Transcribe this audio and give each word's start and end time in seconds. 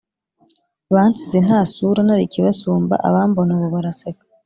Bansize 0.93 1.37
nta 1.45 1.59
sura 1.71 2.01
Nari 2.05 2.23
ikibasumba 2.25 2.95
Abambona 3.07 3.51
ubu 3.55 3.67
baraseka 3.75 4.23